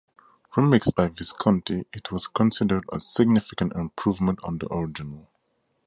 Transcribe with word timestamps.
Remixed 0.55 0.95
by 0.95 1.09
Visconti, 1.09 1.85
it 1.93 2.11
was 2.11 2.25
considered 2.25 2.85
a 2.91 2.99
significant 2.99 3.73
improvement 3.73 4.39
on 4.41 4.57
the 4.57 4.65
original. 4.73 5.29